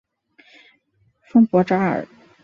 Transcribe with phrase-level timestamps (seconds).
[1.29, 2.07] 丰博扎尔。